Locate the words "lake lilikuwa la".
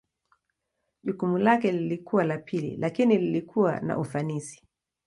1.37-2.37